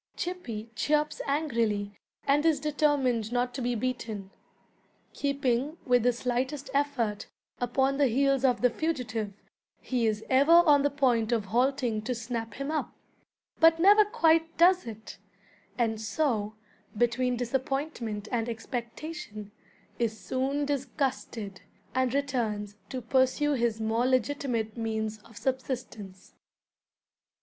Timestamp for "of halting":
11.31-12.01